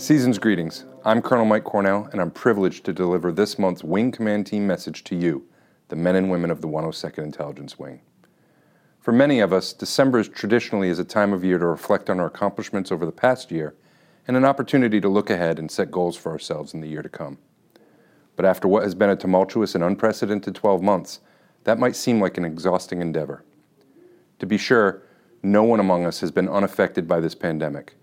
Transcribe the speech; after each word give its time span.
Season's 0.00 0.38
greetings. 0.38 0.86
I'm 1.04 1.20
Colonel 1.20 1.44
Mike 1.44 1.64
Cornell, 1.64 2.08
and 2.10 2.22
I'm 2.22 2.30
privileged 2.30 2.86
to 2.86 2.92
deliver 2.94 3.30
this 3.30 3.58
month's 3.58 3.84
Wing 3.84 4.10
Command 4.10 4.46
Team 4.46 4.66
message 4.66 5.04
to 5.04 5.14
you, 5.14 5.46
the 5.88 5.94
men 5.94 6.16
and 6.16 6.30
women 6.30 6.50
of 6.50 6.62
the 6.62 6.68
102nd 6.68 7.18
Intelligence 7.18 7.78
Wing. 7.78 8.00
For 8.98 9.12
many 9.12 9.40
of 9.40 9.52
us, 9.52 9.74
December 9.74 10.18
is 10.18 10.26
traditionally 10.26 10.88
is 10.88 10.98
a 10.98 11.04
time 11.04 11.34
of 11.34 11.44
year 11.44 11.58
to 11.58 11.66
reflect 11.66 12.08
on 12.08 12.18
our 12.18 12.28
accomplishments 12.28 12.90
over 12.90 13.04
the 13.04 13.12
past 13.12 13.50
year 13.50 13.74
and 14.26 14.38
an 14.38 14.44
opportunity 14.46 15.02
to 15.02 15.08
look 15.10 15.28
ahead 15.28 15.58
and 15.58 15.70
set 15.70 15.90
goals 15.90 16.16
for 16.16 16.32
ourselves 16.32 16.72
in 16.72 16.80
the 16.80 16.88
year 16.88 17.02
to 17.02 17.10
come. 17.10 17.36
But 18.36 18.46
after 18.46 18.68
what 18.68 18.84
has 18.84 18.94
been 18.94 19.10
a 19.10 19.16
tumultuous 19.16 19.74
and 19.74 19.84
unprecedented 19.84 20.54
12 20.54 20.80
months, 20.82 21.20
that 21.64 21.78
might 21.78 21.94
seem 21.94 22.22
like 22.22 22.38
an 22.38 22.46
exhausting 22.46 23.02
endeavor. 23.02 23.44
To 24.38 24.46
be 24.46 24.56
sure, 24.56 25.02
no 25.42 25.62
one 25.62 25.78
among 25.78 26.06
us 26.06 26.20
has 26.20 26.30
been 26.30 26.48
unaffected 26.48 27.06
by 27.06 27.20
this 27.20 27.34
pandemic. 27.34 27.96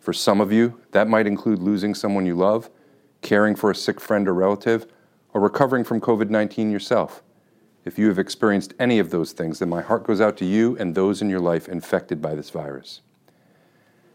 For 0.00 0.12
some 0.12 0.40
of 0.40 0.50
you, 0.50 0.80
that 0.92 1.08
might 1.08 1.26
include 1.26 1.60
losing 1.60 1.94
someone 1.94 2.26
you 2.26 2.34
love, 2.34 2.70
caring 3.20 3.54
for 3.54 3.70
a 3.70 3.74
sick 3.74 4.00
friend 4.00 4.26
or 4.26 4.34
relative, 4.34 4.86
or 5.32 5.40
recovering 5.40 5.84
from 5.84 6.00
COVID 6.00 6.30
19 6.30 6.70
yourself. 6.70 7.22
If 7.84 7.98
you 7.98 8.08
have 8.08 8.18
experienced 8.18 8.74
any 8.78 8.98
of 8.98 9.10
those 9.10 9.32
things, 9.32 9.58
then 9.58 9.68
my 9.68 9.82
heart 9.82 10.04
goes 10.04 10.20
out 10.20 10.36
to 10.38 10.44
you 10.44 10.76
and 10.78 10.94
those 10.94 11.22
in 11.22 11.30
your 11.30 11.40
life 11.40 11.68
infected 11.68 12.20
by 12.20 12.34
this 12.34 12.50
virus. 12.50 13.02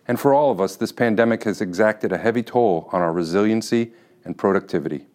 And 0.08 0.20
for 0.20 0.34
all 0.34 0.52
of 0.52 0.62
us, 0.62 0.76
this 0.76 0.92
pandemic 0.92 1.44
has 1.46 1.62
exacted 1.62 2.12
a 2.12 2.18
heavy 2.18 2.44
toll 2.44 2.90
on 2.92 3.02
our 3.02 3.12
resiliency 3.12 3.92
and 4.24 4.38
productivity. 4.38 5.08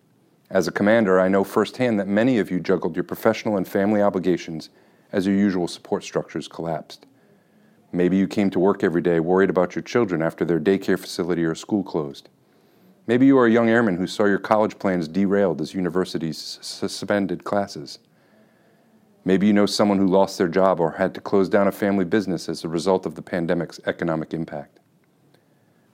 As 0.51 0.67
a 0.67 0.73
commander, 0.73 1.21
I 1.21 1.29
know 1.29 1.45
firsthand 1.45 2.01
that 2.01 2.09
many 2.09 2.39
of 2.39 2.51
you 2.51 2.59
juggled 2.59 2.97
your 2.97 3.05
professional 3.05 3.57
and 3.57 3.67
family 3.67 4.03
obligations 4.03 4.71
as 5.13 5.27
your 5.27 5.37
usual 5.37 5.69
support 5.69 6.03
structures 6.03 6.49
collapsed. 6.49 7.07
Maybe 7.93 8.17
you 8.17 8.29
came 8.29 8.51
to 8.51 8.61
work 8.61 8.85
every 8.85 9.03
day 9.03 9.19
worried 9.19 9.51
about 9.51 9.75
your 9.75 9.83
children 9.83 10.23
after 10.23 10.45
their 10.45 10.61
daycare 10.61 10.99
facility 10.99 11.45
or 11.45 11.55
school 11.57 11.83
closed. 11.83 12.29
Maybe 13.07 13.27
you 13.27 13.37
are 13.39 13.47
a 13.47 13.51
young 13.51 13.69
airman 13.69 13.97
who 13.97 14.07
saw 14.07 14.27
your 14.27 14.39
college 14.39 14.79
plans 14.79 15.09
derailed 15.09 15.61
as 15.61 15.75
universities 15.75 16.59
suspended 16.61 17.43
classes. 17.43 17.99
Maybe 19.25 19.49
you 19.49 19.53
know 19.53 19.67
someone 19.67 19.99
who 19.99 20.07
lost 20.07 20.39
their 20.39 20.49
job 20.49 20.79
or 20.79 20.93
had 20.93 21.15
to 21.15 21.21
close 21.21 21.49
down 21.49 21.67
a 21.67 21.73
family 21.73 22.05
business 22.05 22.49
as 22.49 22.63
a 22.63 22.69
result 22.69 23.07
of 23.07 23.17
the 23.17 23.23
pandemic's 23.23 23.81
economic 23.87 24.33
impact. 24.33 24.79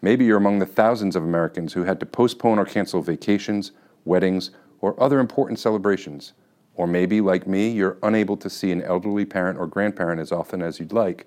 Maybe 0.03 0.27
you're 0.27 0.37
among 0.37 0.59
the 0.59 0.67
thousands 0.67 1.17
of 1.17 1.25
Americans 1.25 1.73
who 1.73 1.85
had 1.85 1.99
to 2.01 2.07
postpone 2.07 2.59
or 2.59 2.67
cancel 2.67 3.01
vacations, 3.01 3.73
weddings, 4.05 4.51
or 4.81 5.03
other 5.03 5.19
important 5.19 5.59
celebrations. 5.59 6.35
Or 6.75 6.87
maybe, 6.87 7.23
like 7.23 7.47
me, 7.47 7.71
you're 7.71 7.97
unable 8.03 8.37
to 8.37 8.51
see 8.51 8.71
an 8.71 8.83
elderly 8.83 9.25
parent 9.25 9.59
or 9.59 9.67
grandparent 9.67 10.21
as 10.21 10.31
often 10.31 10.61
as 10.61 10.79
you'd 10.79 10.93
like 10.93 11.27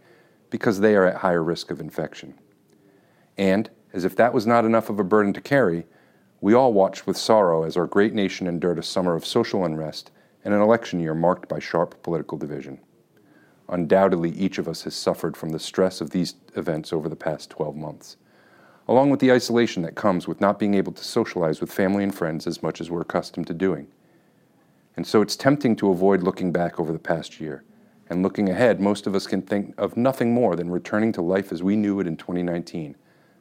because 0.50 0.80
they 0.80 0.95
are 0.95 1.05
at 1.05 1.17
higher 1.17 1.44
risk 1.44 1.72
of 1.72 1.80
infection. 1.80 2.33
And, 3.38 3.69
as 3.94 4.05
if 4.05 4.16
that 4.16 4.33
was 4.33 4.45
not 4.45 4.66
enough 4.66 4.89
of 4.89 5.00
a 5.00 5.03
burden 5.03 5.33
to 5.33 5.42
carry, 5.42 5.86
we 6.42 6.53
all 6.53 6.73
watched 6.73 7.05
with 7.05 7.17
sorrow 7.17 7.64
as 7.64 7.75
our 7.75 7.88
great 7.88 8.14
nation 8.14 8.47
endured 8.47 8.80
a 8.80 8.83
summer 8.83 9.16
of 9.16 9.25
social 9.25 9.66
unrest 9.66 10.11
and 10.44 10.53
an 10.53 10.61
election 10.61 11.00
year 11.00 11.14
marked 11.14 11.50
by 11.50 11.59
sharp 11.59 12.02
political 12.02 12.38
division. 12.38 12.80
Undoubtedly, 13.67 14.31
each 14.31 14.58
of 14.58 14.67
us 14.67 14.83
has 14.83 14.95
suffered 14.95 15.38
from 15.38 15.50
the 15.50 15.59
stress 15.59 16.02
of 16.02 16.09
these 16.09 16.36
events 16.55 16.92
over 16.92 17.08
the 17.08 17.16
past 17.16 17.50
12 17.50 17.75
months, 17.75 18.17
along 18.88 19.09
with 19.09 19.20
the 19.20 19.31
isolation 19.31 19.83
that 19.83 19.95
comes 19.95 20.27
with 20.27 20.42
not 20.42 20.58
being 20.58 20.73
able 20.73 20.92
to 20.94 21.03
socialize 21.03 21.61
with 21.61 21.72
family 21.72 22.03
and 22.03 22.16
friends 22.16 22.47
as 22.47 22.64
much 22.64 22.81
as 22.81 22.89
we're 22.89 23.02
accustomed 23.02 23.45
to 23.47 23.53
doing. 23.53 23.88
And 24.95 25.05
so 25.05 25.22
it's 25.22 25.36
tempting 25.36 25.75
to 25.77 25.92
avoid 25.92 26.23
looking 26.23 26.52
back 26.52 26.80
over 26.80 26.92
the 26.92 27.00
past 27.00 27.39
year 27.39 27.64
and 28.09 28.23
looking 28.23 28.49
ahead, 28.49 28.81
most 28.81 29.05
of 29.05 29.13
us 29.13 29.27
can 29.27 29.41
think 29.41 29.73
of 29.77 29.95
nothing 29.95 30.33
more 30.33 30.55
than 30.55 30.71
returning 30.71 31.11
to 31.13 31.21
life 31.21 31.52
as 31.52 31.61
we 31.61 31.75
knew 31.75 31.99
it 31.99 32.07
in 32.07 32.17
2019, 32.17 32.95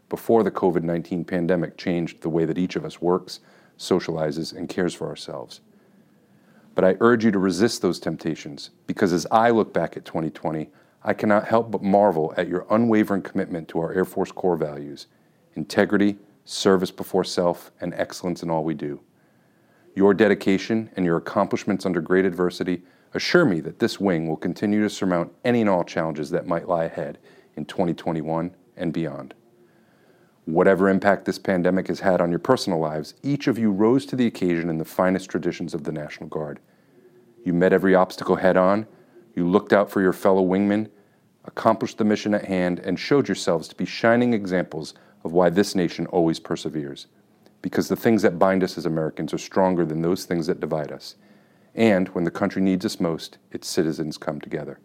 before 0.08 0.42
the 0.42 0.50
COVID 0.50 0.83
19 0.83 1.24
pandemic 1.24 1.77
changed 1.77 2.20
the 2.20 2.28
way 2.28 2.44
that 2.44 2.58
each 2.58 2.77
of 2.77 2.84
us 2.84 3.00
works, 3.00 3.41
socializes, 3.78 4.55
and 4.55 4.69
cares 4.69 4.94
for 4.94 5.08
ourselves. 5.08 5.61
But 6.74 6.84
I 6.84 6.96
urge 7.00 7.24
you 7.24 7.30
to 7.30 7.39
resist 7.39 7.83
those 7.83 7.98
temptations, 7.98 8.70
because 8.86 9.12
as 9.12 9.27
I 9.30 9.51
look 9.51 9.73
back 9.73 9.96
at 9.96 10.05
2020, 10.05 10.70
I 11.02 11.14
cannot 11.14 11.46
help 11.46 11.70
but 11.70 11.83
marvel 11.83 12.35
at 12.36 12.48
your 12.48 12.67
unwavering 12.70 13.23
commitment 13.23 13.68
to 13.68 13.80
our 13.80 13.92
Air 13.92 14.05
Force 14.05 14.33
core 14.33 14.56
values 14.56 15.06
integrity, 15.55 16.17
service 16.45 16.90
before 16.92 17.24
self, 17.24 17.73
and 17.80 17.92
excellence 17.95 18.42
in 18.42 18.50
all 18.50 18.62
we 18.62 18.74
do. 18.74 19.00
Your 19.96 20.14
dedication 20.14 20.89
and 20.95 21.05
your 21.05 21.17
accomplishments 21.17 21.85
under 21.85 22.00
great 22.00 22.24
adversity 22.24 22.83
assure 23.14 23.45
me 23.45 23.61
that 23.61 23.79
this 23.79 23.98
wing 23.98 24.29
will 24.29 24.36
continue 24.36 24.83
to 24.83 24.91
surmount 24.91 25.33
any 25.45 25.61
and 25.61 25.70
all 25.70 25.85
challenges 25.85 26.30
that 26.30 26.46
might 26.46 26.69
lie 26.69 26.85
ahead 26.85 27.19
in 27.57 27.64
2021 27.64 28.55
and 28.77 28.92
beyond. 28.92 29.35
Whatever 30.45 30.89
impact 30.89 31.24
this 31.24 31.39
pandemic 31.39 31.89
has 31.89 32.01
had 32.01 32.20
on 32.20 32.30
your 32.30 32.39
personal 32.39 32.79
lives, 32.79 33.14
each 33.23 33.47
of 33.47 33.58
you 33.58 33.70
rose 33.70 34.07
to 34.07 34.17
the 34.17 34.27
occasion 34.27 34.70
in 34.70 34.79
the 34.79 34.85
finest 34.85 35.29
traditions 35.29 35.74
of 35.74 35.85
the 35.85 35.92
National 35.92 36.29
Guard. 36.29 36.61
You 37.45 37.52
met 37.52 37.73
every 37.73 37.95
obstacle 37.95 38.36
head 38.36 38.57
on, 38.57 38.86
you 39.35 39.47
looked 39.47 39.73
out 39.73 39.91
for 39.91 40.01
your 40.01 40.13
fellow 40.13 40.42
wingmen, 40.42 40.89
accomplished 41.45 41.98
the 41.98 42.05
mission 42.05 42.35
at 42.35 42.47
hand, 42.47 42.79
and 42.79 42.98
showed 42.98 43.29
yourselves 43.29 43.68
to 43.68 43.77
be 43.77 43.85
shining 43.85 44.33
examples 44.33 44.95
of 45.23 45.33
why 45.33 45.51
this 45.51 45.74
nation 45.74 46.07
always 46.07 46.41
perseveres. 46.41 47.07
Because 47.61 47.89
the 47.89 47.97
things 47.97 48.23
that 48.23 48.39
bind 48.39 48.63
us 48.63 48.79
as 48.79 48.86
Americans 48.86 49.35
are 49.35 49.39
stronger 49.39 49.85
than 49.85 50.01
those 50.01 50.24
things 50.24 50.47
that 50.47 50.61
divide 50.61 50.92
us 50.92 51.17
and 51.74 52.08
when 52.08 52.24
the 52.24 52.30
country 52.30 52.62
needs 52.62 52.84
us 52.84 53.01
most, 53.01 53.39
its 53.51 53.68
citizens 53.68 54.18
come 54.18 54.40
together. 54.40 54.80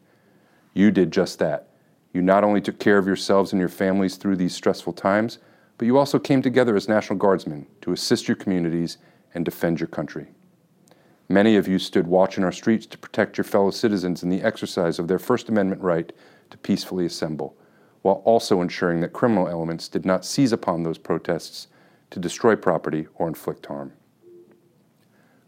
You 0.74 0.92
did 0.92 1.12
just 1.12 1.40
that. 1.40 1.70
You 2.14 2.22
not 2.22 2.44
only 2.44 2.62
took 2.62 2.80
care 2.80 2.98
of 2.98 3.08
yourselves 3.08 3.52
and 3.52 3.60
your 3.60 3.70
families 3.70 4.18
through 4.18 4.36
these 4.36 4.54
stressful 4.54 4.94
times, 4.94 5.40
but 5.78 5.86
you 5.86 5.98
also 5.98 6.20
came 6.20 6.42
together 6.42 6.76
as 6.76 6.88
National 6.88 7.18
Guardsmen 7.18 7.66
to 7.82 7.92
assist 7.92 8.28
your 8.28 8.38
communities 8.38 8.98
and 9.34 9.44
defend 9.44 9.80
your 9.80 9.88
country. 9.88 10.28
Many 11.30 11.56
of 11.56 11.68
you 11.68 11.80
stood 11.80 12.06
watch 12.06 12.38
in 12.38 12.44
our 12.44 12.52
streets 12.52 12.86
to 12.88 12.98
protect 12.98 13.38
your 13.38 13.46
fellow 13.46 13.72
citizens 13.72 14.22
in 14.22 14.30
the 14.30 14.44
exercise 14.44 15.00
of 15.00 15.08
their 15.08 15.20
First 15.20 15.50
Amendment 15.50 15.82
right 15.82 16.12
to 16.52 16.58
peacefully 16.58 17.06
assemble, 17.06 17.56
while 18.04 18.22
also 18.26 18.62
ensuring 18.62 19.02
that 19.02 19.14
criminal 19.14 19.48
elements 19.48 19.88
did 19.88 20.06
not 20.06 20.26
seize 20.26 20.52
upon 20.52 20.84
those 20.84 20.98
protests 20.98 21.68
to 22.12 22.20
destroy 22.20 22.56
property 22.56 23.08
or 23.16 23.28
inflict 23.28 23.66
harm. 23.66 23.94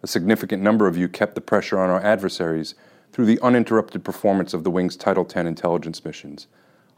A 0.06 0.08
significant 0.08 0.62
number 0.62 0.86
of 0.86 0.96
you 0.96 1.10
kept 1.10 1.34
the 1.34 1.42
pressure 1.42 1.80
on 1.80 1.90
our 1.90 2.00
adversaries 2.00 2.76
through 3.12 3.26
the 3.26 3.40
uninterrupted 3.42 4.04
performance 4.04 4.54
of 4.54 4.64
the 4.64 4.70
Wing's 4.70 4.96
Title 4.96 5.24
X 5.24 5.36
intelligence 5.36 6.06
missions, 6.06 6.46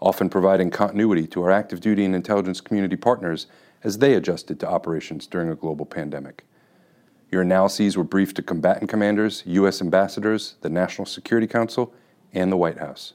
often 0.02 0.30
providing 0.30 0.70
continuity 0.70 1.26
to 1.28 1.42
our 1.44 1.50
active 1.50 1.80
duty 1.80 2.04
and 2.04 2.14
intelligence 2.14 2.60
community 2.60 2.98
partners 2.98 3.48
as 3.82 4.00
they 4.00 4.14
adjusted 4.14 4.60
to 4.60 4.68
operations 4.68 5.26
during 5.26 5.50
a 5.50 5.56
global 5.56 5.86
pandemic. 5.86 6.44
Your 7.32 7.44
analyses 7.44 7.96
were 7.96 8.04
briefed 8.04 8.36
to 8.36 8.42
combatant 8.42 8.90
commanders, 8.90 9.42
U.S. 9.46 9.80
ambassadors, 9.82 10.56
the 10.60 10.70
National 10.70 11.06
Security 11.06 11.48
Council, 11.48 11.94
and 12.34 12.52
the 12.52 12.58
White 12.58 12.80
House. 12.80 13.14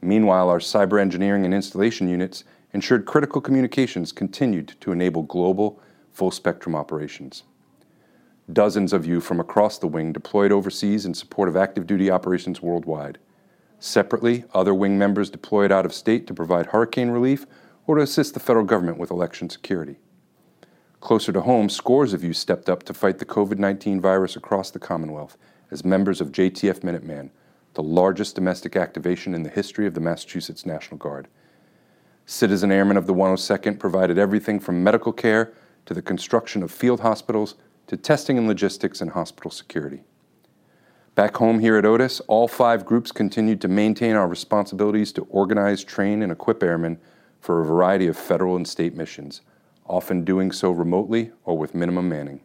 Meanwhile, 0.00 0.48
our 0.48 0.58
cyber 0.58 0.98
engineering 0.98 1.44
and 1.44 1.52
installation 1.52 2.08
units 2.08 2.44
ensured 2.72 3.04
critical 3.04 3.42
communications 3.42 4.10
continued 4.10 4.74
to 4.80 4.90
enable 4.90 5.22
global, 5.22 5.82
full 6.12 6.30
spectrum 6.30 6.74
operations. 6.74 7.42
Dozens 8.52 8.92
of 8.92 9.06
you 9.06 9.20
from 9.20 9.40
across 9.40 9.78
the 9.78 9.86
wing 9.86 10.12
deployed 10.12 10.52
overseas 10.52 11.06
in 11.06 11.14
support 11.14 11.48
of 11.48 11.56
active 11.56 11.86
duty 11.86 12.10
operations 12.10 12.60
worldwide. 12.60 13.18
Separately, 13.78 14.44
other 14.52 14.74
wing 14.74 14.98
members 14.98 15.30
deployed 15.30 15.70
out 15.72 15.86
of 15.86 15.94
state 15.94 16.26
to 16.26 16.34
provide 16.34 16.66
hurricane 16.66 17.10
relief 17.10 17.46
or 17.86 17.96
to 17.96 18.02
assist 18.02 18.34
the 18.34 18.40
federal 18.40 18.64
government 18.64 18.98
with 18.98 19.10
election 19.10 19.48
security. 19.48 19.96
Closer 21.00 21.32
to 21.32 21.40
home, 21.40 21.68
scores 21.68 22.12
of 22.12 22.22
you 22.22 22.32
stepped 22.32 22.68
up 22.68 22.82
to 22.84 22.94
fight 22.94 23.18
the 23.18 23.24
COVID 23.24 23.58
19 23.58 24.00
virus 24.00 24.36
across 24.36 24.70
the 24.70 24.78
Commonwealth 24.78 25.36
as 25.70 25.84
members 25.84 26.20
of 26.20 26.32
JTF 26.32 26.80
Minuteman, 26.80 27.30
the 27.74 27.82
largest 27.82 28.34
domestic 28.34 28.76
activation 28.76 29.34
in 29.34 29.42
the 29.42 29.50
history 29.50 29.86
of 29.86 29.94
the 29.94 30.00
Massachusetts 30.00 30.66
National 30.66 30.98
Guard. 30.98 31.26
Citizen 32.26 32.70
airmen 32.70 32.96
of 32.96 33.06
the 33.06 33.14
102nd 33.14 33.78
provided 33.78 34.18
everything 34.18 34.60
from 34.60 34.84
medical 34.84 35.12
care 35.12 35.52
to 35.86 35.94
the 35.94 36.02
construction 36.02 36.62
of 36.62 36.70
field 36.70 37.00
hospitals 37.00 37.56
to 37.92 37.96
testing 37.98 38.38
and 38.38 38.48
logistics 38.48 39.02
and 39.02 39.10
hospital 39.10 39.50
security. 39.50 40.02
Back 41.14 41.36
home 41.36 41.58
here 41.58 41.76
at 41.76 41.84
Otis, 41.84 42.20
all 42.20 42.48
five 42.48 42.86
groups 42.86 43.12
continued 43.12 43.60
to 43.60 43.68
maintain 43.68 44.16
our 44.16 44.26
responsibilities 44.26 45.12
to 45.12 45.26
organize, 45.28 45.84
train, 45.84 46.22
and 46.22 46.32
equip 46.32 46.62
airmen 46.62 46.98
for 47.38 47.60
a 47.60 47.66
variety 47.66 48.06
of 48.06 48.16
federal 48.16 48.56
and 48.56 48.66
state 48.66 48.96
missions, 48.96 49.42
often 49.84 50.24
doing 50.24 50.52
so 50.52 50.70
remotely 50.70 51.32
or 51.44 51.58
with 51.58 51.74
minimum 51.74 52.08
manning. 52.08 52.40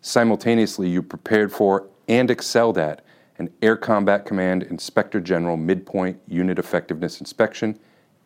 Simultaneously, 0.00 0.88
you 0.88 1.02
prepared 1.02 1.52
for 1.52 1.86
and 2.08 2.30
excelled 2.30 2.78
at 2.78 3.04
an 3.36 3.50
Air 3.60 3.76
Combat 3.76 4.24
Command 4.24 4.62
Inspector 4.62 5.20
General 5.20 5.58
Midpoint 5.58 6.22
Unit 6.26 6.58
Effectiveness 6.58 7.20
Inspection 7.20 7.78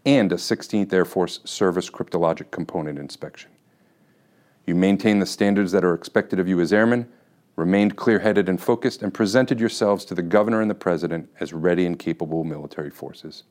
and 0.07 0.31
a 0.31 0.37
16th 0.37 0.93
Air 0.93 1.05
Force 1.05 1.41
Service 1.45 1.91
Cryptologic 1.91 2.53
Component 2.53 2.97
Inspection. 2.97 3.51
You 4.67 4.75
maintained 4.75 5.21
the 5.21 5.27
standards 5.27 5.73
that 5.73 5.85
are 5.85 5.95
expected 5.95 6.39
of 6.39 6.49
you 6.49 6.61
as 6.61 6.73
airmen, 6.73 7.09
remained 7.57 7.97
clear 7.97 8.21
headed 8.21 8.49
and 8.49 8.61
focused, 8.61 9.03
and 9.03 9.13
presented 9.13 9.61
yourselves 9.61 10.05
to 10.07 10.15
the 10.15 10.23
governor 10.23 10.61
and 10.61 10.71
the 10.71 10.75
president 10.75 11.29
as 11.41 11.53
ready 11.53 11.85
and 11.85 11.99
capable 11.99 12.45
military 12.45 12.91
forces. 12.91 13.45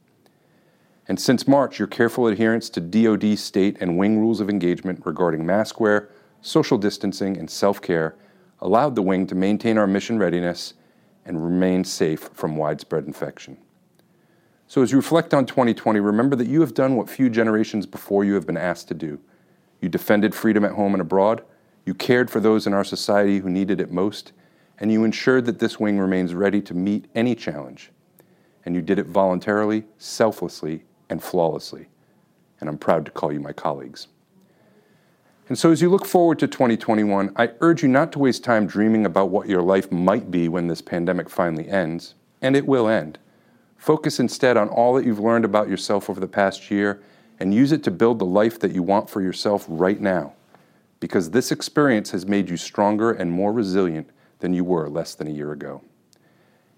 And 1.08 1.20
since 1.20 1.48
March, 1.48 1.80
your 1.80 1.88
careful 1.88 2.28
adherence 2.28 2.70
to 2.70 2.80
DoD, 2.80 3.38
state, 3.38 3.78
and 3.82 3.98
wing 3.98 4.20
rules 4.20 4.40
of 4.40 4.50
engagement 4.50 5.02
regarding 5.06 5.46
mask 5.46 5.80
wear, 5.80 6.10
social 6.42 6.78
distancing, 6.78 7.38
and 7.38 7.50
self 7.50 7.82
care 7.82 8.16
allowed 8.60 8.96
the 8.96 9.02
wing 9.02 9.28
to 9.28 9.36
maintain 9.36 9.78
our 9.78 9.88
mission 9.88 10.20
readiness 10.20 10.74
and 11.26 11.44
remain 11.44 11.84
safe 11.84 12.30
from 12.34 12.56
widespread 12.56 13.06
infection. 13.06 13.58
So, 14.68 14.82
as 14.82 14.92
you 14.92 14.98
reflect 14.98 15.34
on 15.34 15.46
2020, 15.46 16.00
remember 16.00 16.36
that 16.38 16.48
you 16.48 16.62
have 16.62 16.74
done 16.74 16.96
what 16.96 17.10
few 17.10 17.30
generations 17.30 17.86
before 17.86 18.24
you 18.24 18.36
have 18.36 18.48
been 18.48 18.58
asked 18.58 18.88
to 18.88 18.94
do. 18.94 19.20
You 19.82 19.90
defended 19.90 20.34
freedom 20.34 20.64
at 20.64 20.74
home 20.74 20.94
and 20.94 21.02
abroad, 21.02 21.44
you 21.86 21.94
cared 21.94 22.30
for 22.30 22.40
those 22.40 22.68
in 22.68 22.74
our 22.74 22.84
society 22.84 23.40
who 23.40 23.50
needed 23.50 23.82
it 23.82 23.92
most, 23.92 24.32
and 24.78 24.92
you 24.92 25.04
ensured 25.04 25.46
that 25.46 25.60
this 25.60 25.80
wing 25.80 26.00
remains 26.00 26.34
ready 26.34 26.62
to 26.62 26.74
meet 26.74 27.06
any 27.16 27.36
challenge. 27.36 27.92
And 28.64 28.76
you 28.76 28.82
did 28.82 29.00
it 29.00 29.08
voluntarily, 29.08 29.86
selflessly, 29.98 30.84
and 31.10 31.22
flawlessly. 31.22 31.88
And 32.60 32.70
I'm 32.70 32.78
proud 32.78 33.06
to 33.06 33.12
call 33.12 33.34
you 33.34 33.40
my 33.40 33.54
colleagues. 33.54 34.08
And 35.50 35.58
so, 35.58 35.72
as 35.72 35.82
you 35.82 35.90
look 35.90 36.06
forward 36.06 36.40
to 36.40 36.48
2021, 36.48 37.34
I 37.36 37.52
urge 37.60 37.82
you 37.82 37.90
not 37.90 38.12
to 38.14 38.20
waste 38.20 38.44
time 38.44 38.68
dreaming 38.68 39.06
about 39.06 39.30
what 39.30 39.50
your 39.50 39.62
life 39.62 39.92
might 39.92 40.32
be 40.32 40.48
when 40.48 40.68
this 40.68 40.82
pandemic 40.82 41.30
finally 41.30 41.68
ends, 41.68 42.14
and 42.42 42.56
it 42.56 42.68
will 42.68 42.88
end. 42.88 43.18
Focus 43.76 44.20
instead 44.20 44.58
on 44.58 44.70
all 44.70 44.94
that 44.94 45.06
you've 45.06 45.20
learned 45.20 45.44
about 45.44 45.68
yourself 45.68 46.10
over 46.10 46.20
the 46.20 46.28
past 46.28 46.70
year 46.70 47.02
and 47.42 47.56
use 47.56 47.72
it 47.72 47.82
to 47.82 47.90
build 47.90 48.20
the 48.20 48.26
life 48.26 48.60
that 48.60 48.72
you 48.72 48.84
want 48.84 49.10
for 49.10 49.20
yourself 49.20 49.66
right 49.68 50.00
now. 50.00 50.34
Because 51.00 51.32
this 51.32 51.52
experience 51.52 52.12
has 52.12 52.28
made 52.28 52.52
you 52.52 52.56
stronger 52.56 53.12
and 53.12 53.32
more 53.32 53.52
resilient 53.52 54.12
than 54.40 54.54
you 54.54 54.64
were 54.64 54.88
less 54.88 55.16
than 55.16 55.26
a 55.26 55.32
year 55.32 55.52
ago. 55.52 55.82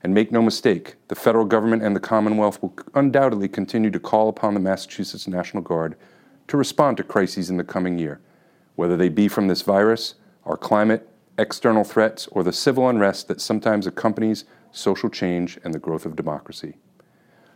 And 0.02 0.14
make 0.14 0.32
no 0.32 0.42
mistake, 0.42 0.96
the 1.10 1.16
federal 1.16 1.44
government 1.44 1.84
and 1.84 1.94
the 1.94 2.00
Commonwealth 2.00 2.62
will 2.62 2.74
undoubtedly 2.94 3.50
continue 3.50 3.92
to 3.92 4.00
call 4.00 4.30
upon 4.30 4.54
the 4.54 4.62
Massachusetts 4.62 5.28
National 5.28 5.62
Guard 5.62 5.98
to 6.48 6.56
respond 6.56 6.96
to 6.96 7.04
crises 7.04 7.50
in 7.50 7.58
the 7.58 7.66
coming 7.66 8.00
year, 8.00 8.22
whether 8.76 8.96
they 8.96 9.10
be 9.10 9.28
from 9.28 9.50
this 9.50 9.64
virus, 9.64 10.16
our 10.46 10.56
climate, 10.56 11.10
external 11.38 11.84
threats, 11.84 12.28
or 12.28 12.42
the 12.42 12.54
civil 12.54 12.88
unrest 12.88 13.28
that 13.28 13.42
sometimes 13.42 13.86
accompanies 13.86 14.46
social 14.72 15.10
change 15.10 15.60
and 15.66 15.74
the 15.74 15.80
growth 15.80 16.06
of 16.06 16.16
democracy. 16.16 16.78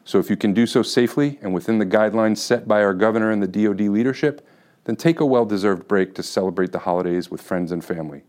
So, 0.07 0.19
if 0.19 0.29
you 0.29 0.37
can 0.37 0.53
do 0.53 0.65
so 0.65 0.83
safely 0.83 1.37
and 1.41 1.53
within 1.53 1.79
the 1.79 1.85
guidelines 1.85 2.37
set 2.37 2.65
by 2.65 2.81
our 2.81 2.93
governor 2.93 3.29
and 3.29 3.43
the 3.43 3.47
DoD 3.47 3.89
leadership, 3.89 4.47
then 4.85 4.95
take 4.95 5.19
a 5.19 5.25
well 5.25 5.43
deserved 5.43 5.85
break 5.85 6.15
to 6.15 6.23
celebrate 6.23 6.71
the 6.71 6.79
holidays 6.79 7.29
with 7.29 7.41
friends 7.41 7.73
and 7.73 7.83
family. 7.83 8.23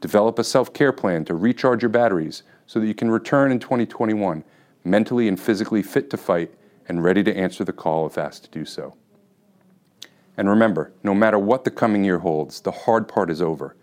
Develop 0.00 0.38
a 0.38 0.44
self 0.44 0.72
care 0.72 0.92
plan 0.92 1.24
to 1.24 1.34
recharge 1.34 1.82
your 1.82 1.88
batteries 1.88 2.44
so 2.68 2.78
that 2.78 2.86
you 2.86 2.94
can 2.94 3.10
return 3.10 3.50
in 3.50 3.58
2021 3.58 4.44
mentally 4.84 5.26
and 5.26 5.40
physically 5.40 5.82
fit 5.82 6.08
to 6.10 6.16
fight 6.16 6.54
and 6.88 7.02
ready 7.02 7.24
to 7.24 7.36
answer 7.36 7.64
the 7.64 7.72
call 7.72 8.06
if 8.06 8.16
asked 8.16 8.44
to 8.44 8.50
do 8.50 8.64
so. 8.64 8.94
And 10.36 10.48
remember, 10.48 10.92
no 11.02 11.16
matter 11.16 11.36
what 11.40 11.64
the 11.64 11.72
coming 11.72 12.04
year 12.04 12.20
holds, 12.20 12.60
the 12.60 12.70
hard 12.70 13.08
part 13.08 13.28
is 13.28 13.42
over. 13.42 13.74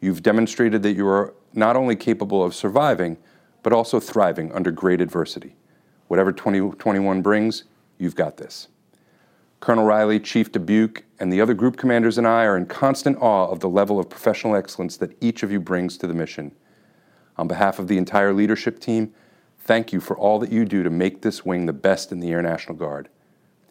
You've 0.00 0.24
demonstrated 0.24 0.82
that 0.82 0.94
you 0.94 1.06
are 1.06 1.34
not 1.52 1.76
only 1.76 1.94
capable 1.94 2.42
of 2.42 2.52
surviving, 2.52 3.16
but 3.62 3.72
also 3.72 4.00
thriving 4.00 4.50
under 4.50 4.72
great 4.72 5.00
adversity. 5.00 5.54
Whatever 6.10 6.32
2021 6.32 7.22
brings, 7.22 7.62
you've 7.96 8.16
got 8.16 8.36
this. 8.36 8.66
Colonel 9.60 9.84
Riley, 9.84 10.18
Chief 10.18 10.50
Dubuque, 10.50 11.04
and 11.20 11.32
the 11.32 11.40
other 11.40 11.54
group 11.54 11.76
commanders 11.76 12.18
and 12.18 12.26
I 12.26 12.46
are 12.46 12.56
in 12.56 12.66
constant 12.66 13.16
awe 13.20 13.46
of 13.46 13.60
the 13.60 13.68
level 13.68 14.00
of 14.00 14.10
professional 14.10 14.56
excellence 14.56 14.96
that 14.96 15.16
each 15.20 15.44
of 15.44 15.52
you 15.52 15.60
brings 15.60 15.96
to 15.98 16.08
the 16.08 16.12
mission. 16.12 16.50
On 17.36 17.46
behalf 17.46 17.78
of 17.78 17.86
the 17.86 17.96
entire 17.96 18.32
leadership 18.32 18.80
team, 18.80 19.14
thank 19.60 19.92
you 19.92 20.00
for 20.00 20.18
all 20.18 20.40
that 20.40 20.50
you 20.50 20.64
do 20.64 20.82
to 20.82 20.90
make 20.90 21.22
this 21.22 21.44
wing 21.44 21.66
the 21.66 21.72
best 21.72 22.10
in 22.10 22.18
the 22.18 22.32
Air 22.32 22.42
National 22.42 22.76
Guard. 22.76 23.08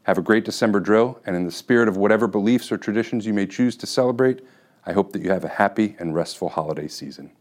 Have 0.04 0.18
a 0.18 0.22
great 0.22 0.46
December 0.46 0.80
drill, 0.80 1.20
and 1.26 1.36
in 1.36 1.44
the 1.44 1.52
spirit 1.52 1.90
of 1.90 1.98
whatever 1.98 2.26
beliefs 2.26 2.72
or 2.72 2.78
traditions 2.78 3.26
you 3.26 3.34
may 3.34 3.48
choose 3.48 3.76
to 3.76 3.86
celebrate, 3.86 4.40
I 4.86 4.94
hope 4.94 5.12
that 5.12 5.24
you 5.24 5.32
have 5.32 5.44
a 5.44 5.50
happy 5.50 5.98
and 6.00 6.16
restful 6.16 6.48
holiday 6.48 6.88
season. 6.88 7.32